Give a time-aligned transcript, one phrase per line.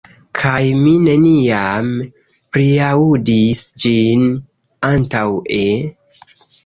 [0.37, 1.91] Kaj mi neniam
[2.57, 4.27] priaŭdis ĝin
[4.93, 5.61] antaŭe?"